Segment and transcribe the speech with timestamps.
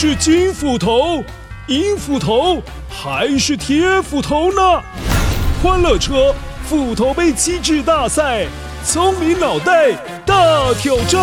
[0.00, 1.24] 是金斧头、
[1.66, 4.80] 银斧头还是铁斧头呢？
[5.60, 6.32] 欢乐车
[6.62, 8.46] 斧头杯机智大赛，
[8.84, 9.90] 聪明脑袋
[10.24, 11.20] 大挑战。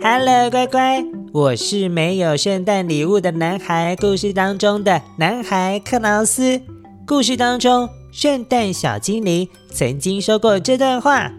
[0.00, 3.94] Hello，乖乖，我是没有圣诞礼物的男孩。
[4.00, 6.62] 故事当中的男孩克劳斯。
[7.06, 11.30] 故事当中，圣诞小精灵曾经说过这段话：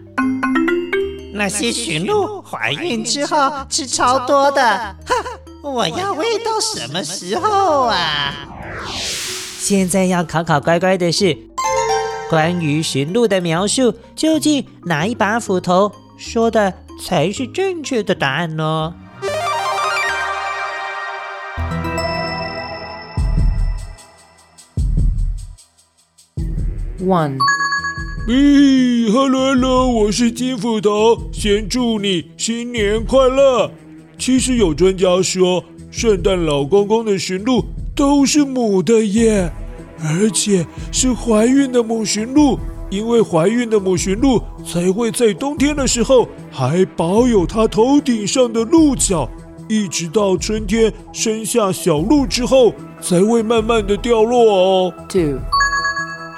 [1.36, 8.34] 那些驯鹿怀孕之后吃超多的，哈哈，我要喂到什么时候啊？
[9.58, 11.36] 现在要考考乖乖的是，
[12.30, 16.72] 关于驯鹿的描述，究竟哪一把斧头说的
[17.04, 18.94] 才是正确的答案呢
[26.98, 27.38] ？One，
[28.26, 33.70] 咦，Hello Hello，我是金斧头，先祝你新年快乐。
[34.18, 37.64] 其实有专家说，圣诞老公公的驯鹿。
[37.94, 39.50] 都是母的耶，
[40.02, 42.58] 而且是怀孕的母驯鹿，
[42.90, 49.30] 因为怀孕的母驯鹿才会在冬天的时候还保有它头顶上的鹿角，
[49.66, 54.94] 一直到春天生下小鹿之后才会慢慢的掉落哦。
[55.08, 55.38] Two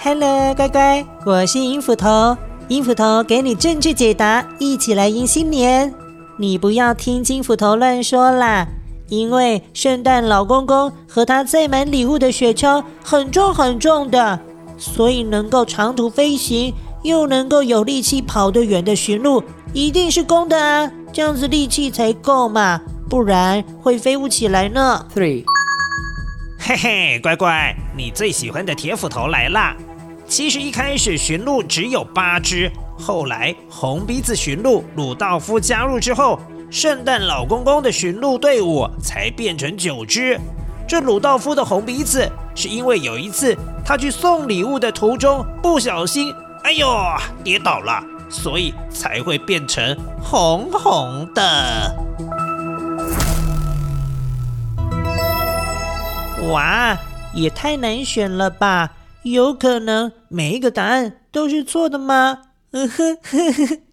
[0.00, 2.36] Two，Hello，乖乖，我是银斧头，
[2.68, 5.92] 银斧头给你正确解答，一起来迎新年。
[6.36, 8.66] 你不要听金斧头乱说啦。
[9.08, 14.38] 因为圣诞老公公和他载满礼物的雪橇很重很重的，
[14.76, 25.06] 所以能够长途飞行又能够有力气跑得远的驯鹿一定是公的啊，这样子力气才够嘛，不然会飞不起来呢。
[25.14, 25.44] Three，
[26.58, 29.74] 嘿嘿，乖乖，你最喜欢的铁斧头来啦！
[30.28, 36.38] 其实一开始驯鹿只有八只，后来红鼻子驯鹿鲁道夫加入之后。
[36.70, 40.38] 圣诞老公公的驯鹿队伍才变成九只。
[40.86, 46.30] 这鲁道夫的红鼻子是因为有一次他去送礼物的途中不小心，
[46.62, 46.86] 哎呦，
[47.42, 51.96] 跌倒了，所以才会变成红红的。
[56.50, 56.94] 哇，
[57.32, 58.90] 也太难选了吧？
[59.24, 62.42] 有可能每一个答案都是错的吗？
[62.70, 63.18] 嗯哼，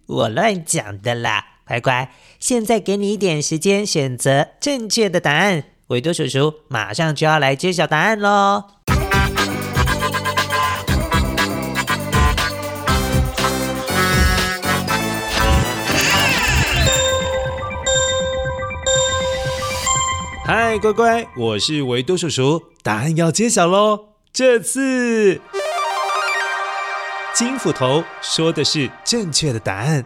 [0.06, 1.44] 我乱讲的啦。
[1.66, 5.64] 乖乖，现在给你一点时间选择正确的答案。
[5.88, 8.64] 维多叔叔马上就要来揭晓答案喽！
[20.44, 24.05] 嗨，乖乖，我是维多叔叔，答案要揭晓喽！
[24.36, 25.40] 这次
[27.34, 30.04] 金斧头说的是正确的答案。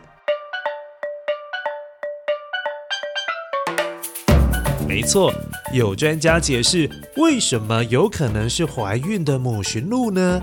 [4.87, 5.35] 没错，
[5.73, 10.41] 有专家解释为什么有可能是怀孕的母驯鹿呢？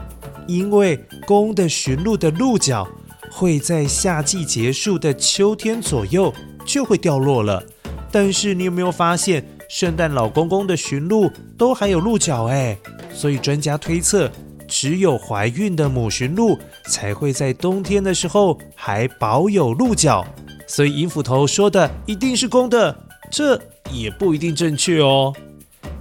[0.49, 2.85] 因为公的驯鹿的鹿角
[3.31, 6.33] 会在夏季结束的秋天左右
[6.65, 7.63] 就会掉落了。
[8.11, 12.77] 但是你有没有发现，圣诞老公公的驯鹿都还有鹿角哎？
[13.13, 14.31] 所以专家推测，
[14.67, 20.25] 只有怀孕的母驯鹿才会在冬天的时候还保有鹿角。
[20.67, 22.95] 所以银斧头说的一定是公的，
[23.31, 23.61] 这。
[23.89, 25.33] 也不一定正确哦。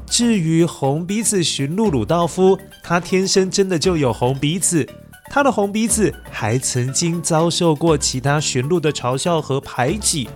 [0.06, 4.84] 至于红鼻子驯鹿鲁道夫，他天生真的就有红鼻子，
[5.30, 10.28] 他的红鼻子还曾经遭受过其他驯鹿的嘲笑和排挤。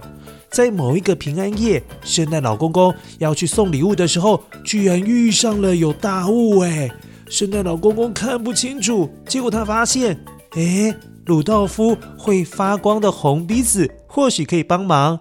[0.53, 6.91] 在某一个平安夜，圣诞老公公要去送礼物的时候，居然遇上了有大雾哎！
[7.28, 10.19] 圣诞老公公看不清楚，结果他发现，
[10.56, 10.94] 哎，
[11.27, 15.21] 鲁道夫会发光的红鼻子或许可以帮忙。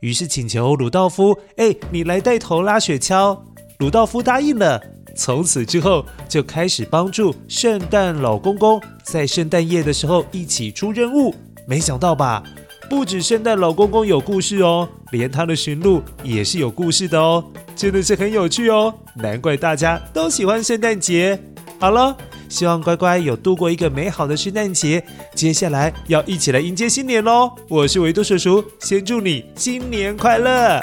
[0.00, 3.38] 于是请求鲁道夫：“哎，你来带头拉雪橇。”
[3.80, 4.80] 鲁道夫答应了。
[5.14, 11.34] 从此之后，就开始帮助圣诞老公公在圣诞夜的时候一起出任务。
[11.66, 12.42] 没想到吧？
[12.90, 17.42] 不止圣诞老公公有故事哦，连他的驯鹿也是有故事的哦，
[17.76, 18.92] 真的是很有趣哦。
[19.14, 21.40] 难怪大家都喜欢圣诞节。
[21.78, 22.16] 好了。
[22.50, 25.00] 希望乖乖有度过一个美好的圣诞节，
[25.36, 27.52] 接下来要一起来迎接新年喽！
[27.68, 30.80] 我是维多叔叔，先祝你新年快乐！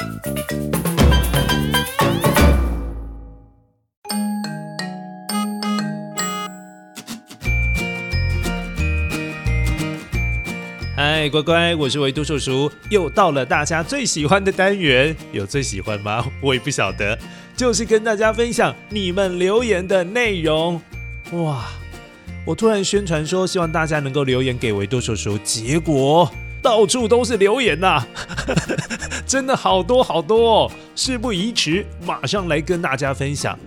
[11.30, 16.26] 乖乖，我是维多叔叔，又到了大家最喜欢的单元，有最喜欢吗？
[16.42, 17.18] 我也不晓得，
[17.56, 20.82] 就是跟大家分享你们留言的内容。
[21.32, 21.66] 哇！
[22.46, 26.32] 我突然宣传说，希望大家能够留言给维多叔叔，结果
[26.62, 28.08] 到处都是留言呐、啊，
[29.26, 30.72] 真的好多好多！
[30.96, 33.58] 事不宜迟，马上来跟大家分享。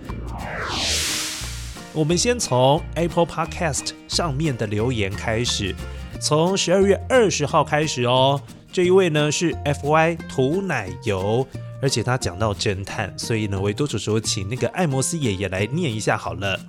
[1.93, 5.75] 我们先从 Apple Podcast 上面的留言开始，
[6.21, 8.39] 从十二月二十号开始哦。
[8.71, 11.45] 这一位呢是 FY 涂奶油，
[11.81, 16.59] 而且他讲到侦探，所以呢维多叔叔请那个艾摩斯爷爷来念一下好了。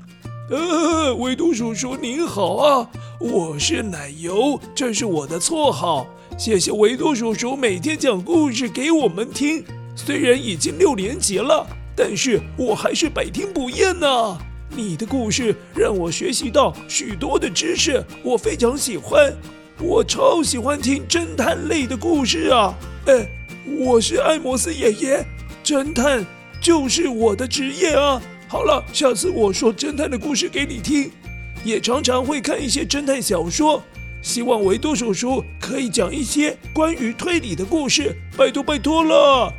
[0.51, 2.91] 呃，维多叔叔您好啊，
[3.21, 6.07] 我是奶油，这是我的绰号。
[6.39, 9.63] 谢谢维多叔叔每天讲故事给我们听，
[9.95, 14.39] 虽然已经六年级了，但是我还是百听不厌呢。
[14.75, 19.33] 你的故事让我学习到许多的知识，我非常喜欢。
[19.79, 22.75] 我超喜欢听侦探类的故事啊！
[23.07, 23.29] 哎，
[23.79, 25.25] 我是艾摩斯爷爷，
[25.63, 26.25] 侦探
[26.61, 28.23] 就是我的职业啊！
[28.49, 31.11] 好了，下次我说侦探的故事给你听，
[31.65, 33.83] 也常常会看一些侦探小说，
[34.23, 39.53] 希望维多叔叔可以讲一些关于推理的故事，拜托拜托了。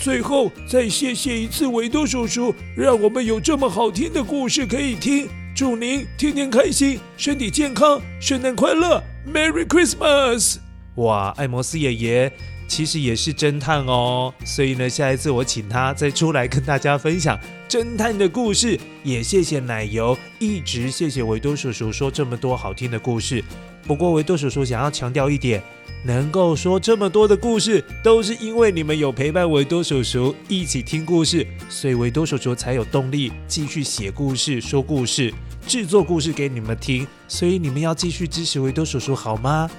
[0.00, 5.28] 最后再谢谢一次维多叔叔，让我们有这么好听的故事可以听。
[5.54, 10.56] 祝您天天开心，身体健康，圣诞快乐，Merry Christmas！
[10.94, 12.32] 哇，艾摩斯爷爷
[12.66, 17.38] 其实也是侦探哦，所以呢，下一次我请他再出来跟大家分享
[17.68, 18.80] 侦探的故事。
[19.04, 23.44] 也谢谢奶油，一直谢谢维多叔叔说这么多好听的故事。
[23.84, 25.62] 不过维多叔叔想要强调一点。
[26.02, 35.30] 能够说这么多的故事，都是因为你们有陪伴维多叔叔一起听故事，所以维多叔叔才有动力继续写故事、说故事、
[35.66, 37.06] 制作故事给你们听。
[37.28, 39.70] 所以你们要继续支持维多叔叔，好吗？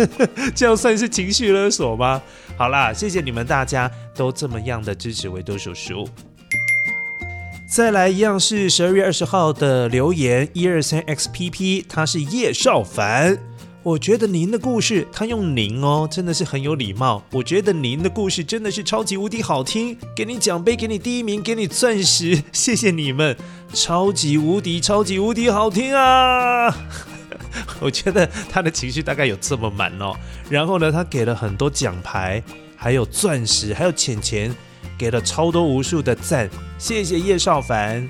[0.56, 2.22] 这样算是情绪勒索吗？
[2.56, 6.08] 好啦，谢谢你们大家都这么样的支持维多叔叔。
[7.68, 13.36] 再来一样是十二月二十号的留言，一二三 XPP，他是叶少凡。
[13.82, 17.24] 我觉得您的故事，他用您哦，真的是很有礼貌。
[17.32, 23.36] 我觉得您的故事真的是超级无敌好听，给你奖杯，给你第一名，给你钻石， 谢谢你们，
[23.74, 26.72] 超级无敌超级无敌好听啊！
[27.80, 30.14] 我觉得他的情绪大概有这么满哦。
[30.48, 32.40] 然后呢，他给了很多奖牌，
[32.76, 34.54] 还有钻石，还有钱钱，
[34.98, 36.48] 给了超多无数的赞，
[36.78, 38.08] 谢谢叶少凡。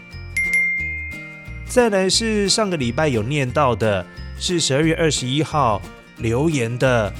[1.67, 4.05] 再来是上个礼拜有念到的。
[4.38, 5.81] 是十二月二十一号
[6.19, 7.11] 留言的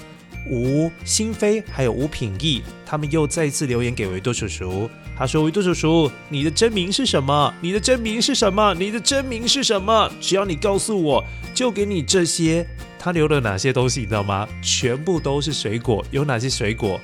[0.51, 4.91] 吴新飞还有吴品义，他们又再次留言给维多叔叔。
[5.17, 7.55] 他说：“维多叔叔，你的真名是什么？
[7.63, 8.75] 你的真名是什么？
[8.75, 10.13] 你的真名是什么？
[10.21, 11.25] 只要你告诉我，
[11.55, 12.67] 就给你这些。”
[13.01, 14.47] 他留了哪些东西，你知道吗？
[14.61, 16.05] 全部都是水果。
[16.11, 17.01] 有哪些水果？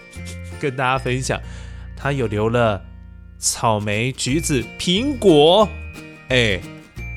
[0.61, 1.41] 跟大家分享。
[2.03, 2.83] 他有留了
[3.39, 5.69] 草莓、橘子、苹果。
[6.29, 6.61] 哎。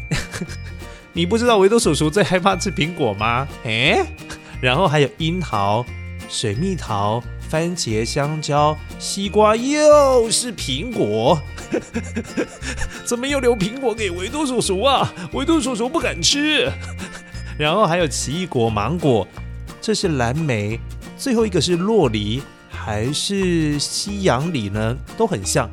[1.13, 3.47] 你不知道维多叔叔最害怕吃苹果吗？
[3.63, 4.05] 哎，
[4.61, 5.85] 然后还有樱桃、
[6.27, 11.41] 水蜜桃、番茄、香蕉、西瓜，又是苹果，
[13.05, 15.11] 怎么又留苹果给维多叔叔啊？
[15.31, 16.69] 维多叔叔不敢吃。
[17.57, 19.25] 然后还有奇异果、芒果，
[19.79, 20.77] 这是蓝莓，
[21.17, 22.43] 最后一个是洛梨
[22.85, 24.95] 还是西洋梨呢？
[25.17, 25.67] 都很像。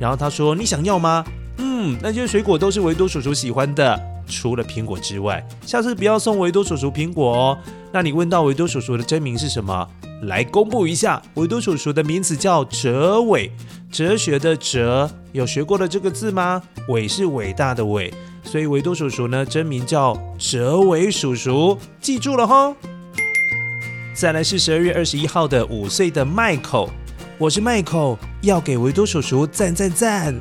[0.00, 1.24] 然后他说：“你想要吗？”
[1.58, 3.98] 嗯，那些水果都是维多叔叔喜欢的。
[4.28, 7.58] 除了苹果之外，下次不要送维多叔叔苹果哦。
[7.92, 9.88] 那你问到维多叔叔的真名是什么？
[10.22, 13.52] 来公布一下，维多叔叔的名字叫哲伟，
[13.92, 16.60] 哲学的哲，有学过的这个字吗？
[16.88, 22.74] 伟是伟大的伟，所以维多叔叔呢真名叫哲伟叔叔，记住了哈。
[24.16, 26.88] 再来是十二月二十一号的五岁的迈克。
[27.36, 30.34] 我是迈克，要给维多叔叔赞赞赞。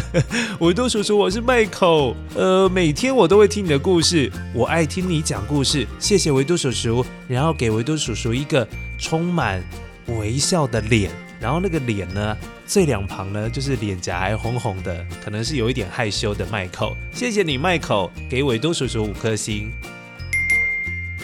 [0.58, 2.14] 维多叔叔，我是迈克。
[2.34, 5.86] 呃，每天我都会听你的故事，我爱听你讲故事。
[5.98, 8.66] 谢谢维多叔叔，然后给维多叔叔一个
[8.98, 9.62] 充满
[10.06, 12.34] 微笑的脸，然后那个脸呢，
[12.66, 16.90] 最两旁呢就是脸颊还红红的，可能是有一点害羞的麦克。
[17.12, 19.70] 谢谢你，麦克，给维多叔叔五颗星。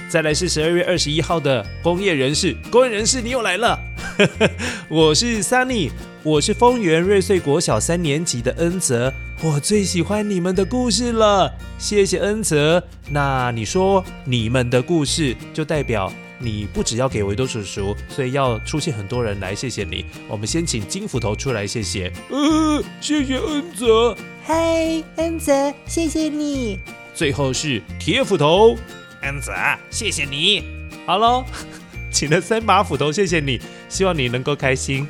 [0.08, 3.78] 再来是十二月二十一号的工业人士，工业人士，你又来了。
[4.88, 5.90] 我是 Sunny，
[6.22, 12.82] 我是丰原瑞穗国小三年级的恩泽，我最喜欢你们的故事了，谢谢恩泽。
[13.10, 20.06] 那你说你们的故事，就代表你不只要给维多叔叔，所以要出现很多人来谢谢你。
[20.28, 22.12] 我们先请金斧头出来谢谢。
[22.30, 24.16] 呃，谢谢恩泽。
[24.44, 26.78] 嗨，恩泽，谢谢你。
[27.12, 28.76] 最后是铁斧头，
[29.26, 29.52] 恩泽，
[29.90, 30.62] 谢谢你。
[31.04, 31.44] 好喽。
[32.12, 35.06] 请了三把斧头，谢谢你，希望你能够开心。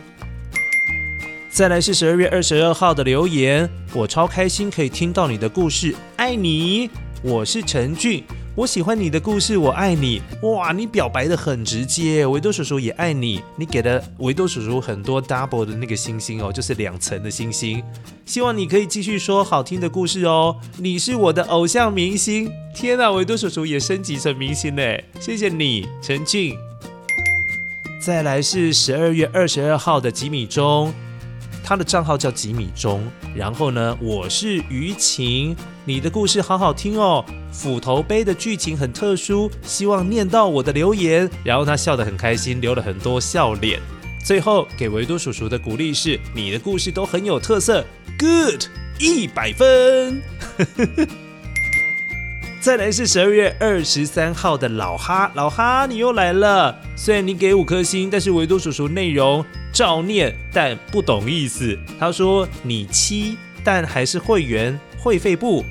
[1.49, 6.91] 再来是十二月二十二号的留言，我超开心可以听到你的故事，爱你。
[7.23, 8.25] 我是陈俊，
[8.57, 10.23] 我喜欢你的故事，我爱你。
[10.41, 13.43] 哇，你表白得很直接，维多叔叔也爱你。
[13.55, 17.85] 你给了维多叔叔很多 double 的那个星星哦，就是两层的星星。
[18.25, 20.57] 希望你可以继续说好听的故事哦。
[20.79, 22.51] 你是我的偶像明星。
[22.75, 25.05] 天哪，维多叔叔也升级成明星嘞！
[25.21, 26.57] 谢谢你，陈俊。
[28.01, 30.95] 再来是十二月二十二号的吉米钟。
[31.63, 43.79] 他的账号叫吉米钟，然后呢，我是于晴，你的故事好好听哦，斧头杯的剧情很特殊，希望念到我的留言，然后他笑得很开心，留了很多笑脸。
[44.25, 47.85] 最后给维多叔叔的鼓励是，你的故事都很有特色
[48.19, 48.65] ，Good，
[48.99, 51.26] 一百分。
[52.67, 56.77] 再来是十二月二十三号的老哈，老哈你又来了。
[56.97, 61.79] 虽然你给五颗星，但是维多叔叔内容照念，但不懂意思。
[61.97, 65.65] 他说你七，但还是会员会费不。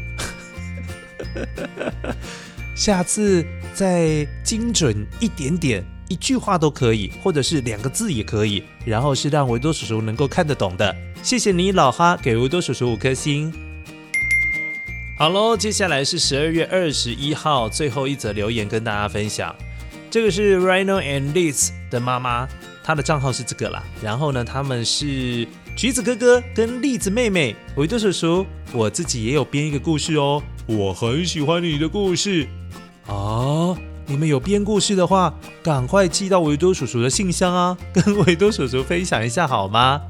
[2.74, 10.96] 下次再精准一点点，一句话都可以，或者是两个字也可以，然后是让维多叔叔能够看得懂的。
[11.22, 13.54] 谢谢你，老哈，给维多叔叔五颗星。
[15.18, 19.56] 好喽，接下来是十二月二十一号最后一则留言跟大家分享。
[20.12, 22.46] 这个是 Rhino and Liz 的妈妈，
[22.84, 23.82] 她的账号是这个啦。
[24.04, 27.56] 然后呢，他们是橘子哥哥跟栗子妹妹。
[27.78, 32.46] 维多叔叔，我自己也有编一个故事哦，我很喜欢你的故事
[33.08, 33.74] 啊。
[34.08, 40.02] 你们有编故事的话，赶快寄到维多叔叔的信箱啊，跟维多叔叔分享一下好吗？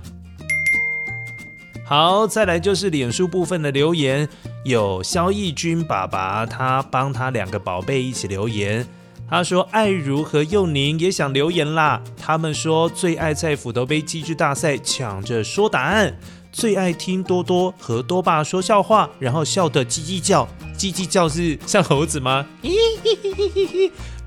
[1.87, 4.27] 好，再来就是脸书部分的留言，
[4.63, 8.83] 有萧义军爸爸，他帮他两个宝贝一起留言。
[9.29, 12.01] 他说：“爱如和佑宁也想留言啦。
[12.17, 16.15] 他们说最爱在斧头杯机智大赛抢着说答案，
[16.51, 20.47] 最爱听多多和多爸说笑话，然后笑得叽叽叫。
[20.77, 22.45] 叽叽叫是像猴子吗？”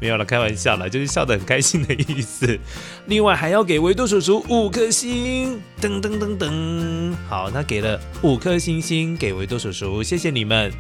[0.01, 2.57] 没有了，开玩笑了，就是笑得很开心的意思。
[3.07, 7.15] 另外还要给维多叔叔五颗星，噔噔噔噔。
[7.29, 10.73] 好，那给了五颗星星给维多叔叔，谢谢你们。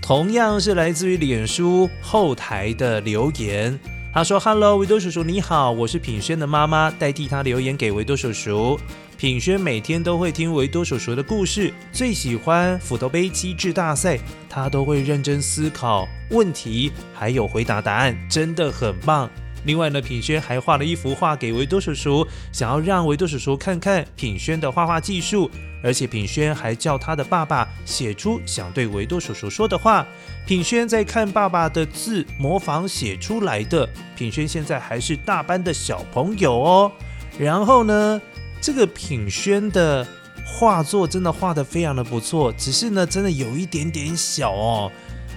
[0.00, 3.76] 同样是来自于脸书后台的留言，
[4.16, 8.80] 他说：“Hello，维多叔叔你好，我是品轩的妈妈，代替他留言给维多叔叔。”
[9.18, 14.18] 品轩每天都会听维多叔叔的故事，最喜欢斧头杯机智大赛，
[14.48, 19.28] 他都会认真思考问题，还有回答答案，真的很棒。
[19.66, 25.50] 另外呢，品轩还画了一幅画给维多叔叔，想要让维多叔叔看看品轩的画画技术，
[25.82, 30.06] 而且品轩还叫他的爸爸写出想对维多叔叔说的话。
[30.46, 33.88] 品轩在看爸爸的字，模仿写出来的。
[34.16, 36.92] 品轩现在还是大班的小朋友哦。
[37.36, 38.22] 然后呢，
[38.60, 40.06] 这个品轩的
[40.46, 44.92] 画作真的画得非常的不错，只是呢，真的有一点点小哦，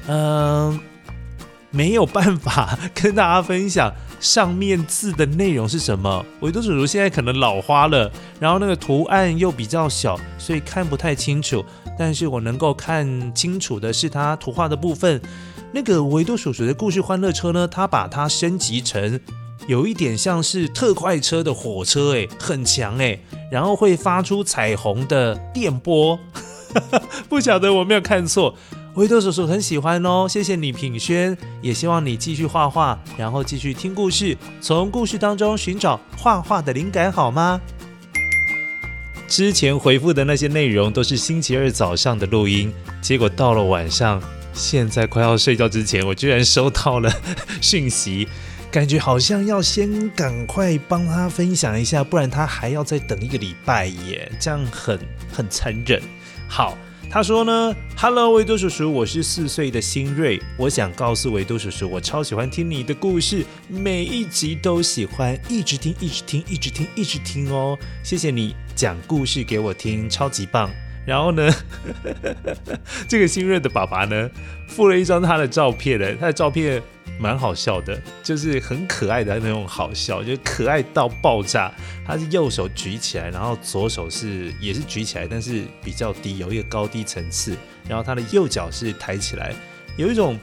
[0.08, 0.80] 嗯，
[1.72, 6.26] 没有办法跟大家分享上面字的内容是什么。
[6.42, 11.64] 维多叔叔现在可能老花了，然后那个图案又比较小，所以看不太清楚。
[11.98, 15.22] 但是我能够看清楚的是他图画的部分。
[15.72, 19.20] 那个维多叔叔的故事欢乐车呢，他把它升级成。
[19.68, 23.20] 有一点像是特快车的火车，哎，很强哎，
[23.52, 26.18] 然后会发出彩虹的电波，
[27.30, 28.56] 不晓得我没有看错。
[29.00, 37.62] 维多叔叔很喜欢哦，谢谢你品轩，也希望你继续画画，然后继续听故事，从故事当中寻找画画的灵感，好吗？
[39.26, 47.10] 之前回复的那些内容都是星期二早上的录音，结果到了晚上，现在快要睡觉之前，我居然收到了
[47.62, 48.28] 讯息。
[48.70, 55.00] 感觉好像要先赶快帮他分享一下，不然他还要再等一个礼拜耶，这样很
[55.32, 56.02] 很残忍。
[56.50, 56.78] 好，
[57.12, 67.76] 他说呢，Hello，维多叔叔，我是四岁的新锐，我想告诉维多叔叔，我超喜欢听你的故事，每一集都喜欢，一直听，一直听，一直听，一直听哦。
[68.04, 70.70] 谢谢你讲故事给我听，超级棒。
[71.06, 71.52] 然后呢，
[73.08, 74.30] 这个新锐的爸爸呢，
[74.68, 76.82] 附了一张他的照片的，他的照片。
[77.22, 81.70] 蛮好笑的，就是很可爱的那种好笑，就是可爱到爆炸。
[82.06, 87.58] 他是右手举起来，然后左手是也是举起来，但是比较低，有一个高低层次。
[87.90, 89.54] 然后他的右脚是抬起来，
[89.98, 90.40] 有一种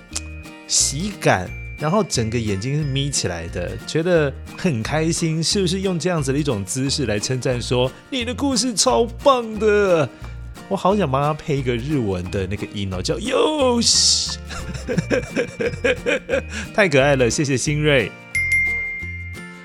[0.67, 1.49] 喜感。
[1.79, 5.43] 然后整个眼睛是眯起来的，觉得很开心。
[5.43, 10.07] 是不是用这样子的一种姿势来称赞说你的故事超棒的？
[10.69, 14.39] 我好想帮他配一个日文的那个音哦，叫哟西，
[16.75, 18.11] 太可爱了，谢谢新锐。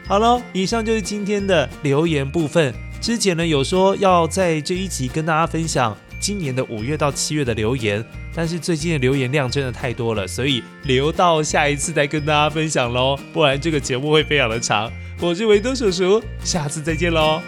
[0.07, 2.73] 好了，以上就是今天的留言部分。
[2.99, 8.05] 之前呢有说要在这一集跟大家分享今年的五月到七月的留言，
[8.35, 14.91] 但是最近的留言量真的太多了，所以留到下一次再跟大家分享喽，不然这个节目会非常的长。
[15.19, 17.41] 我是维多叔叔，下次再见喽。